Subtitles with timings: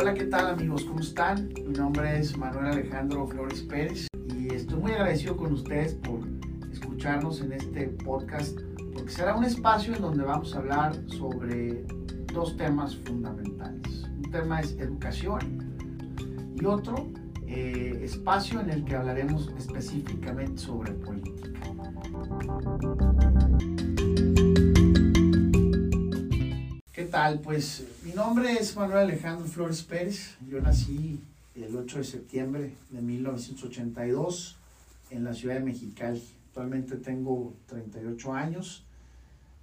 [0.00, 0.84] Hola, ¿qué tal amigos?
[0.84, 1.48] ¿Cómo están?
[1.66, 6.20] Mi nombre es Manuel Alejandro Flores Pérez y estoy muy agradecido con ustedes por
[6.70, 8.60] escucharnos en este podcast
[8.94, 11.84] porque será un espacio en donde vamos a hablar sobre
[12.32, 14.04] dos temas fundamentales.
[14.04, 15.74] Un tema es educación
[16.54, 17.08] y otro
[17.48, 21.58] eh, espacio en el que hablaremos específicamente sobre política.
[26.92, 27.40] ¿Qué tal?
[27.40, 30.38] Pues mi nombre es Manuel Alejandro Flores Pérez.
[30.48, 31.20] Yo nací
[31.54, 34.56] el 8 de septiembre de 1982
[35.10, 36.22] en la ciudad de Mexicali.
[36.46, 38.86] Actualmente tengo 38 años,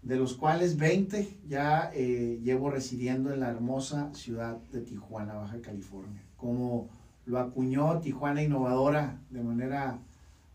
[0.03, 5.59] de los cuales 20 ya eh, llevo residiendo en la hermosa ciudad de Tijuana, Baja
[5.61, 6.21] California.
[6.37, 6.87] Como
[7.25, 9.97] lo acuñó Tijuana Innovadora de manera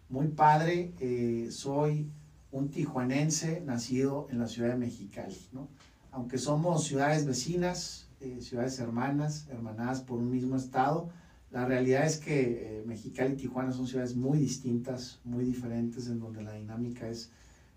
[0.08, 2.06] muy padre, eh, soy
[2.52, 5.66] un tijuanense nacido en la ciudad de Mexicali, ¿no?
[6.12, 11.10] Aunque somos ciudades vecinas, eh, ciudades hermanas, hermanadas por un mismo estado,
[11.50, 16.20] la realidad es que eh, Mexicali y Tijuana son ciudades muy distintas, muy diferentes, en
[16.20, 17.30] donde la dinámica es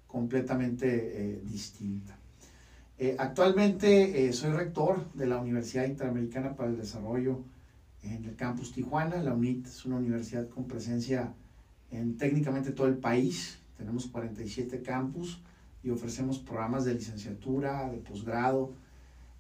[0.08, 2.18] completamente eh, distinta.
[3.18, 7.44] actualmente soy rector de la Universidad Interamericana para el Desarrollo
[8.04, 9.22] en el campus Tijuana.
[9.24, 11.34] La UNIT es una universidad con presencia
[11.90, 13.60] en técnicamente todo el país.
[13.76, 15.42] Tenemos 47 campus
[15.84, 18.74] y ofrecemos programas de licenciatura, de posgrado.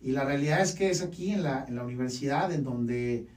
[0.01, 3.27] Y la realidad es que es aquí en la, en la universidad en donde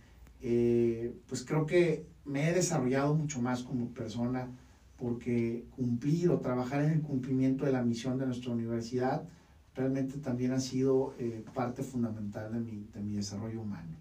[0.42, 4.48] eh, pues creo que me he desarrollado mucho más como persona
[4.98, 9.22] porque cumplir o trabajar en el cumplimiento de la misión de nuestra universidad
[9.74, 13.94] realmente también ha sido eh, parte fundamental de mi, de mi desarrollo humano.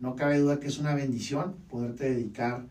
[0.00, 2.66] No cabe duda que es una bendición poderte dedicar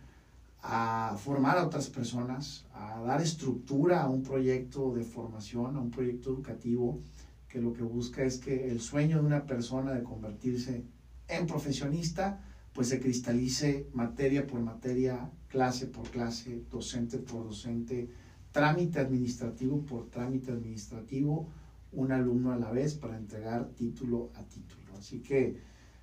[0.66, 5.92] a formar a otras personas, a dar estructura a un proyecto de formación, a un
[5.92, 7.02] proyecto educativo
[7.50, 10.86] que lo que busca es que el sueño de una persona de convertirse
[11.28, 18.10] en profesionista, pues se cristalice materia por materia, clase por clase, docente por docente,
[18.54, 21.50] trámite administrativo por trámite administrativo,
[21.92, 24.96] un alumno a la vez para entregar título a título.
[24.98, 25.58] Así que,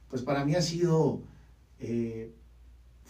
[0.06, 1.22] pues para mí ha sido
[1.78, 2.30] eh,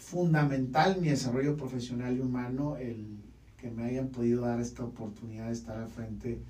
[0.01, 3.19] fundamental en mi desarrollo profesional y humano el
[3.59, 6.41] que me hayan podido dar esta oportunidad de estar al frente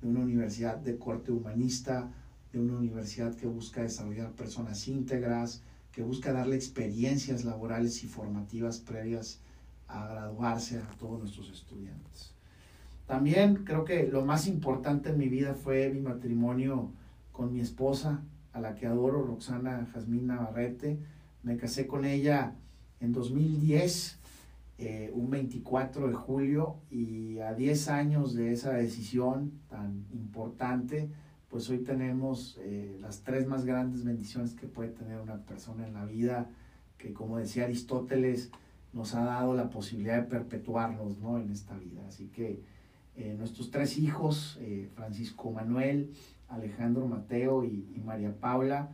[0.00, 2.12] de una universidad de corte humanista,
[2.52, 8.78] de una universidad que busca desarrollar personas íntegras, que busca darle experiencias laborales y formativas
[8.78, 9.40] previas
[9.88, 12.34] a graduarse a todos nuestros estudiantes.
[13.06, 16.92] También creo que lo más importante en mi vida fue mi matrimonio
[17.32, 20.98] con mi esposa, a la que adoro, Roxana Jazmín Navarrete.
[21.42, 22.54] Me casé con ella
[23.00, 24.18] en 2010,
[24.78, 31.08] eh, un 24 de julio, y a 10 años de esa decisión tan importante,
[31.48, 35.94] pues hoy tenemos eh, las tres más grandes bendiciones que puede tener una persona en
[35.94, 36.50] la vida,
[36.98, 38.50] que como decía Aristóteles,
[38.92, 41.38] nos ha dado la posibilidad de perpetuarnos ¿no?
[41.38, 42.02] en esta vida.
[42.06, 42.62] Así que
[43.16, 44.58] eh, nuestros tres hijos,
[44.94, 46.12] Francisco Manuel,
[46.48, 48.90] Alejandro Mateo y María Paula,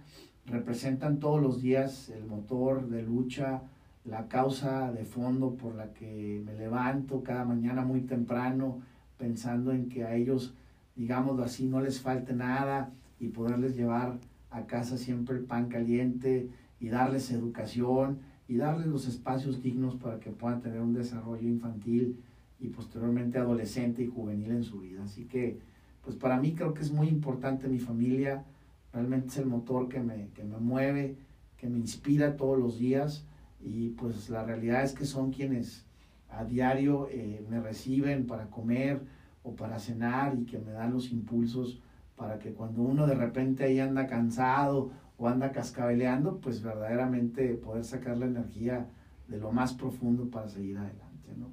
[0.47, 3.62] representan todos los días el motor de lucha,
[4.04, 8.82] la causa de fondo por la que me levanto cada mañana muy temprano
[9.16, 10.54] pensando en que a ellos,
[10.94, 14.19] digámoslo así, no les falte nada y poderles llevar
[14.50, 16.50] a casa siempre el pan caliente
[16.81, 22.20] y darles educación y darles los espacios dignos para que puedan tener un desarrollo infantil
[22.60, 25.03] y posteriormente adolescente y juvenil en su vida.
[25.03, 25.59] Así que,
[26.04, 28.44] pues para mí creo que es muy importante mi familia,
[28.93, 31.16] realmente es el motor que me, que me mueve,
[31.56, 33.25] que me inspira todos los días
[33.64, 35.86] y pues la realidad es que son quienes
[36.28, 39.00] a diario eh, me reciben para comer
[39.42, 41.80] o para cenar y que me dan los impulsos
[42.16, 47.84] para que cuando uno de repente ahí anda cansado o anda cascabeleando, pues verdaderamente poder
[47.84, 48.86] sacar la energía
[49.28, 51.34] de lo más profundo para seguir adelante.
[51.36, 51.48] ¿no?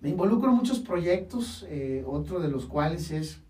[0.00, 3.40] Me involucro en muchos proyectos, eh, otro de los cuales es,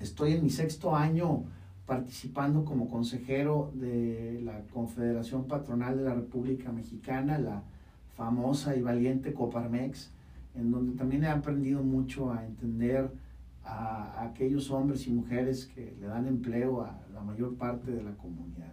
[0.00, 1.44] estoy en mi sexto año
[1.92, 7.64] participando como consejero de la Confederación Patronal de la República Mexicana, la
[8.16, 10.10] famosa y valiente Coparmex,
[10.54, 13.10] en donde también he aprendido mucho a entender
[13.62, 18.12] a, aquellos hombres y mujeres que le dan empleo a la mayor parte de la
[18.12, 18.72] comunidad,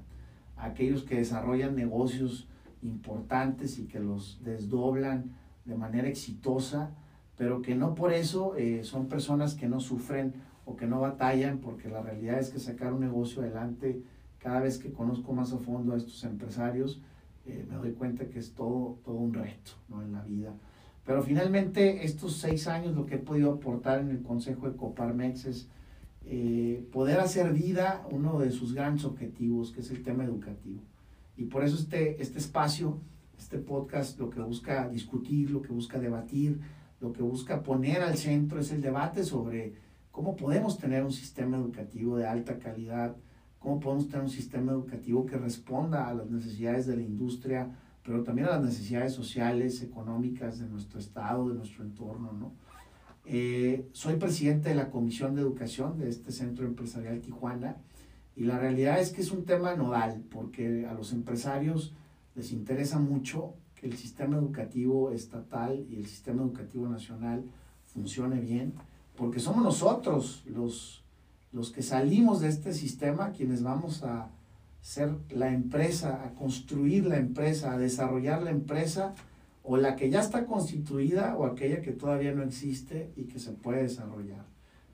[0.55, 2.47] a aquellos que desarrollan negocios
[2.81, 5.33] importantes y que los desdoblan
[5.65, 6.91] de manera exitosa,
[7.37, 10.35] pero que no por eso eh, son personas que no sufren
[10.69, 14.03] o que no batallan, porque la realidad es que sacar un negocio adelante,
[14.37, 17.01] cada vez que conozco más a fondo a estos empresarios,
[17.47, 20.03] eh, me doy cuenta que es todo, todo un reto ¿no?
[20.03, 20.53] en la vida.
[21.05, 25.45] Pero finalmente estos seis años lo que he podido aportar en el Consejo de Coparmex
[25.45, 25.69] es
[26.25, 30.81] eh, poder hacer vida uno de sus grandes objetivos, que es el tema educativo.
[31.35, 32.99] Y por eso este, este espacio,
[33.39, 36.59] este podcast, lo que busca discutir, lo que busca debatir,
[37.01, 41.57] lo que busca poner al centro es el debate sobre cómo podemos tener un sistema
[41.57, 43.15] educativo de alta calidad,
[43.59, 48.23] cómo podemos tener un sistema educativo que responda a las necesidades de la industria, pero
[48.23, 52.53] también a las necesidades sociales, económicas de nuestro estado, de nuestro entorno, ¿no?
[53.25, 57.77] Eh, soy presidente de la Comisión de Educación de este Centro Empresarial Tijuana
[58.35, 61.93] y la realidad es que es un tema nodal porque a los empresarios
[62.33, 67.43] les interesa mucho que el sistema educativo estatal y el sistema educativo nacional
[67.85, 68.73] funcione bien,
[69.19, 71.03] porque somos nosotros los,
[71.51, 74.31] los que salimos de este sistema quienes vamos a
[74.81, 79.13] ser la empresa, a construir la empresa, a desarrollar la empresa,
[79.61, 83.51] o la que ya está constituida o aquella que todavía no existe y que se
[83.51, 84.45] puede desarrollar.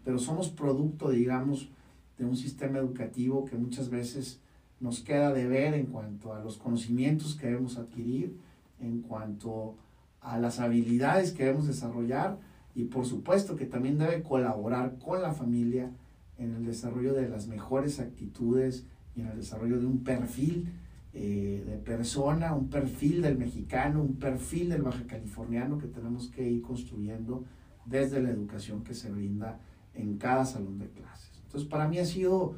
[0.03, 1.69] Pero somos producto, digamos,
[2.17, 4.39] de un sistema educativo que muchas veces
[4.79, 8.35] nos queda de ver en cuanto a los conocimientos que debemos adquirir,
[8.81, 9.75] en cuanto
[10.19, 12.39] a las habilidades que debemos desarrollar
[12.75, 15.91] y por supuesto que también debe colaborar con la familia
[16.37, 18.85] en el desarrollo de las mejores actitudes
[19.15, 20.73] y en el desarrollo de un perfil
[21.13, 26.49] eh, de persona, un perfil del mexicano, un perfil del baja californiano que tenemos que
[26.49, 27.45] ir construyendo
[27.85, 29.59] desde la educación que se brinda
[29.93, 31.31] en cada salón de clases.
[31.45, 32.55] Entonces, para mí ha sido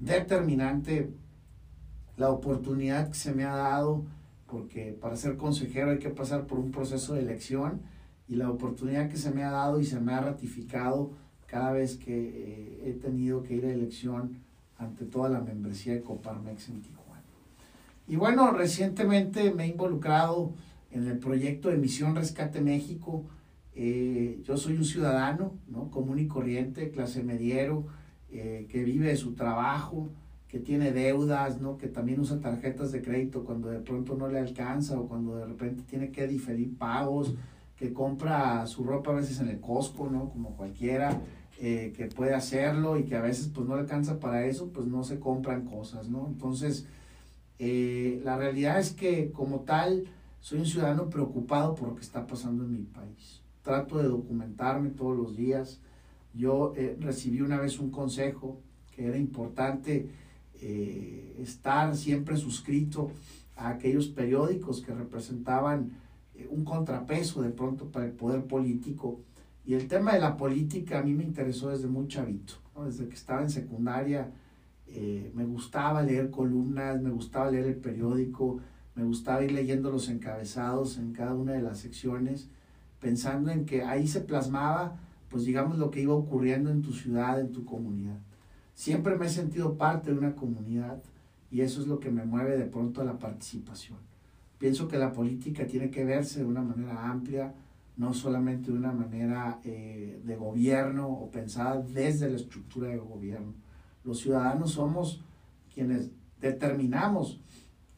[0.00, 1.12] determinante
[2.16, 4.04] la oportunidad que se me ha dado,
[4.48, 7.82] porque para ser consejero hay que pasar por un proceso de elección
[8.30, 11.10] y la oportunidad que se me ha dado y se me ha ratificado
[11.46, 14.38] cada vez que eh, he tenido que ir a elección
[14.78, 17.24] ante toda la membresía de Coparmex en Tijuana.
[18.06, 20.52] Y bueno, recientemente me he involucrado
[20.92, 23.24] en el proyecto de Misión Rescate México.
[23.74, 25.90] Eh, yo soy un ciudadano ¿no?
[25.90, 27.86] común y corriente, clase mediero,
[28.30, 30.08] eh, que vive de su trabajo,
[30.46, 31.78] que tiene deudas, ¿no?
[31.78, 35.46] que también usa tarjetas de crédito cuando de pronto no le alcanza o cuando de
[35.46, 37.34] repente tiene que diferir pagos,
[37.80, 40.28] que compra su ropa a veces en el Costco, ¿no?
[40.28, 41.18] como cualquiera,
[41.58, 44.86] eh, que puede hacerlo y que a veces pues no le alcanza para eso, pues
[44.86, 46.26] no se compran cosas, ¿no?
[46.26, 46.86] Entonces,
[47.58, 50.04] eh, la realidad es que como tal,
[50.40, 53.40] soy un ciudadano preocupado por lo que está pasando en mi país.
[53.62, 55.80] Trato de documentarme todos los días.
[56.34, 58.60] Yo eh, recibí una vez un consejo
[58.94, 60.10] que era importante
[61.38, 63.10] estar siempre suscrito
[63.56, 65.92] a aquellos periódicos que representaban
[66.50, 69.20] un contrapeso de pronto para el poder político
[69.64, 72.54] y el tema de la política a mí me interesó desde muy chavito,
[72.84, 74.32] desde que estaba en secundaria.
[74.88, 78.58] Eh, me gustaba leer columnas, me gustaba leer el periódico,
[78.94, 82.48] me gustaba ir leyendo los encabezados en cada una de las secciones,
[82.98, 84.98] pensando en que ahí se plasmaba,
[85.28, 88.18] pues digamos, lo que iba ocurriendo en tu ciudad, en tu comunidad.
[88.74, 91.00] Siempre me he sentido parte de una comunidad
[91.50, 94.09] y eso es lo que me mueve de pronto a la participación.
[94.60, 97.54] Pienso que la política tiene que verse de una manera amplia,
[97.96, 103.54] no solamente de una manera eh, de gobierno o pensada desde la estructura de gobierno.
[104.04, 105.24] Los ciudadanos somos
[105.72, 106.10] quienes
[106.42, 107.40] determinamos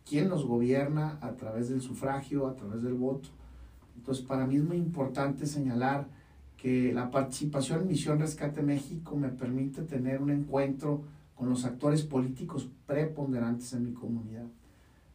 [0.09, 3.31] quién nos gobierna a través del sufragio, a través del voto.
[3.97, 6.07] Entonces, para mí es muy importante señalar
[6.57, 11.03] que la participación en Misión Rescate México me permite tener un encuentro
[11.35, 14.47] con los actores políticos preponderantes en mi comunidad.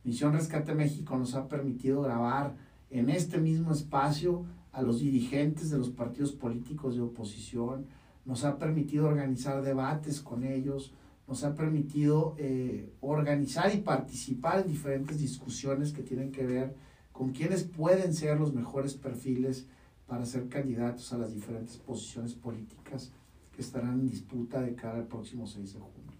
[0.08, 2.56] Misión Rescate México nos ha permitido grabar
[2.90, 7.88] en este mismo espacio a los dirigentes de los partidos políticos de oposición,
[8.24, 10.94] nos ha permitido organizar debates con ellos,
[11.28, 16.74] nos ha permitido eh, organizar y participar en diferentes discusiones que tienen que ver
[17.12, 19.68] con quiénes pueden ser los mejores perfiles
[20.08, 23.12] para ser candidatos a las diferentes posiciones políticas
[23.54, 26.18] que estarán en disputa de cara al próximo 6 de junio.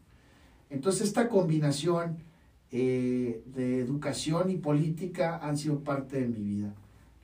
[0.70, 2.18] Entonces esta combinación
[2.72, 6.74] eh, de educación y política han sido parte de mi vida.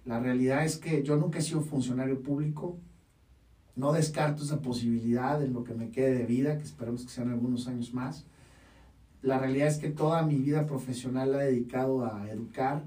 [0.05, 2.77] La realidad es que yo nunca he sido funcionario público.
[3.75, 7.29] No descarto esa posibilidad en lo que me quede de vida, que esperemos que sean
[7.29, 8.25] algunos años más.
[9.21, 12.83] La realidad es que toda mi vida profesional la he dedicado a educar.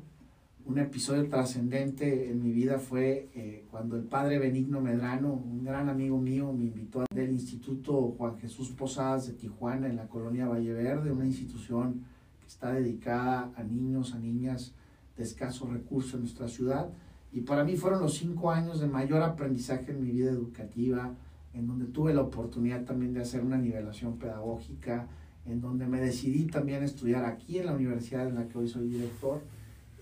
[0.65, 5.89] Un episodio trascendente en mi vida fue eh, cuando el padre Benigno Medrano, un gran
[5.89, 10.73] amigo mío, me invitó del Instituto Juan Jesús Posadas de Tijuana, en la colonia Valle
[10.73, 12.05] Verde, una institución
[12.47, 14.73] está dedicada a niños, a niñas
[15.17, 16.91] de escasos recursos en nuestra ciudad
[17.33, 21.15] y para mí fueron los cinco años de mayor aprendizaje en mi vida educativa,
[21.53, 25.07] en donde tuve la oportunidad también de hacer una nivelación pedagógica,
[25.45, 28.89] en donde me decidí también estudiar aquí en la universidad en la que hoy soy
[28.89, 29.43] director,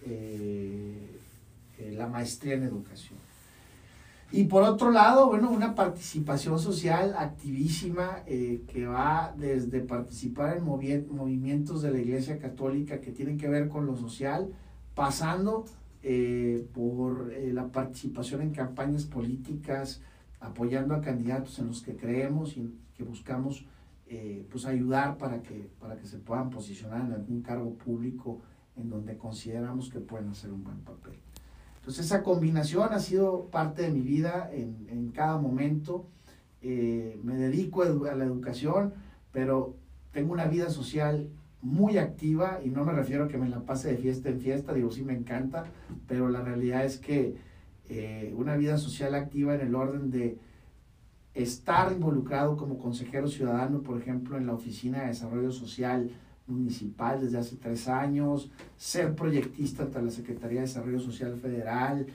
[0.07, 1.19] eh,
[1.79, 3.19] eh, la maestría en educación.
[4.37, 10.65] Y por otro lado, bueno, una participación social activísima eh, que va desde participar en
[10.65, 14.53] movimientos de la Iglesia Católica que tienen que ver con lo social,
[14.97, 15.67] pasando
[16.03, 20.03] eh, por eh, la participación en campañas políticas,
[20.41, 23.65] apoyando a candidatos en los que creemos y que buscamos
[24.51, 28.41] pues ayudar para que, para que se puedan posicionar en algún cargo público
[28.77, 31.15] en donde consideramos que pueden hacer un buen papel.
[31.85, 36.07] Entonces esa combinación ha sido parte de mi vida en, en cada momento.
[36.63, 38.95] Eh, me dedico a la educación,
[39.33, 39.77] pero
[40.11, 41.29] tengo una vida social
[41.61, 44.73] muy activa y no me refiero a que me la pase de fiesta en fiesta,
[44.73, 45.65] digo, sí me encanta,
[46.09, 47.37] pero la realidad es que
[47.91, 50.39] eh, una vida social activa en el orden de
[51.35, 56.11] estar involucrado como consejero ciudadano, por ejemplo, en la Oficina de Desarrollo Social
[56.47, 62.07] municipal desde hace tres años, ser proyectista ante la Secretaría de Desarrollo Social Federal,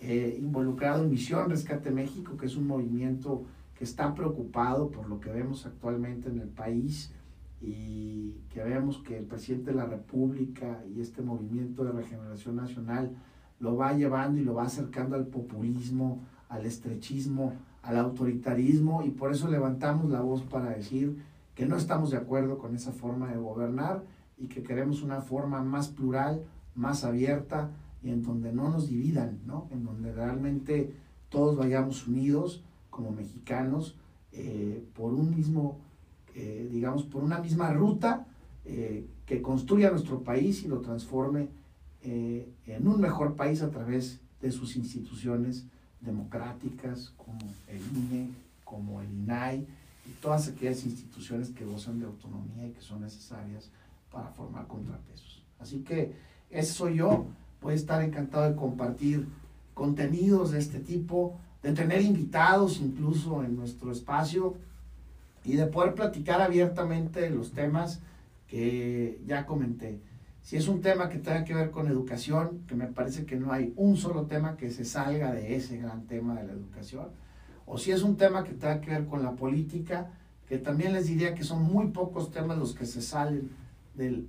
[0.00, 3.44] eh, involucrado en Misión Rescate México, que es un movimiento
[3.76, 7.12] que está preocupado por lo que vemos actualmente en el país
[7.60, 13.16] y que vemos que el presidente de la República y este movimiento de regeneración nacional
[13.58, 19.32] lo va llevando y lo va acercando al populismo, al estrechismo, al autoritarismo y por
[19.32, 21.16] eso levantamos la voz para decir
[21.58, 24.04] que no estamos de acuerdo con esa forma de gobernar
[24.36, 26.44] y que queremos una forma más plural,
[26.76, 29.66] más abierta y en donde no nos dividan, ¿no?
[29.72, 30.94] en donde realmente
[31.28, 33.96] todos vayamos unidos como mexicanos
[34.30, 35.80] eh, por un mismo,
[36.36, 38.28] eh, digamos, por una misma ruta
[38.64, 41.48] eh, que construya nuestro país y lo transforme
[42.04, 45.66] en un mejor país a través de sus instituciones
[46.00, 48.28] democráticas como el INE,
[48.64, 49.66] como el INAI,
[50.08, 53.70] y todas aquellas instituciones que gozan de autonomía y que son necesarias
[54.10, 55.44] para formar contrapesos.
[55.58, 56.14] Así que
[56.50, 57.26] ese soy yo,
[57.60, 59.28] voy a estar encantado de compartir
[59.74, 64.56] contenidos de este tipo, de tener invitados incluso en nuestro espacio
[65.44, 68.00] y de poder platicar abiertamente los temas
[68.46, 70.00] que ya comenté.
[70.42, 73.52] Si es un tema que tenga que ver con educación, que me parece que no
[73.52, 77.08] hay un solo tema que se salga de ese gran tema de la educación,
[77.68, 80.10] o si es un tema que tenga que ver con la política,
[80.48, 83.50] que también les diría que son muy pocos temas los que se salen
[83.94, 84.28] del,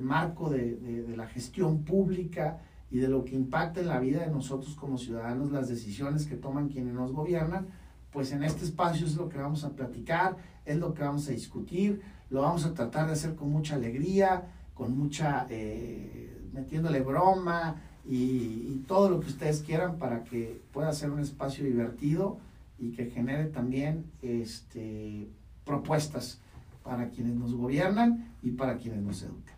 [0.00, 4.30] marco de, de, la gestión pública y de lo que impacta en la vida de
[4.30, 7.66] nosotros como ciudadanos, las decisiones que toman quienes nos gobiernan,
[8.12, 11.32] pues en este espacio es lo que vamos a platicar, es lo que vamos a
[11.32, 14.44] discutir, lo vamos a tratar de hacer con mucha alegría,
[14.74, 20.92] con mucha, eh, metiéndole broma y, y todo lo que ustedes quieran para que pueda
[20.92, 22.38] ser un espacio divertido
[22.78, 25.28] y que genere también este,
[25.64, 26.40] propuestas
[26.82, 29.56] para quienes nos gobiernan y para quienes nos educan.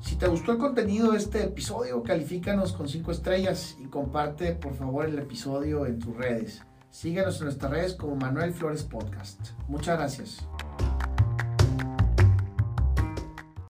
[0.00, 4.74] Si te gustó el contenido de este episodio, califícanos con 5 estrellas y comparte por
[4.74, 6.62] favor el episodio en tus redes.
[6.90, 9.50] Síguenos en nuestras redes como Manuel Flores Podcast.
[9.68, 10.48] Muchas gracias.